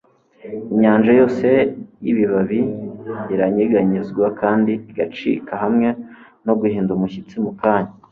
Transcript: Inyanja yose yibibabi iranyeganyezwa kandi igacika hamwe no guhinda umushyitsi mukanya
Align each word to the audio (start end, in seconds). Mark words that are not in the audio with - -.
Inyanja 0.73 1.11
yose 1.19 1.47
yibibabi 2.03 2.59
iranyeganyezwa 3.33 4.25
kandi 4.39 4.71
igacika 4.91 5.53
hamwe 5.63 5.87
no 6.45 6.53
guhinda 6.59 6.91
umushyitsi 6.93 7.35
mukanya 7.45 7.91